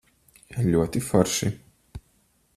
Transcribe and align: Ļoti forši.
Ļoti 0.69 1.03
forši. 1.11 1.53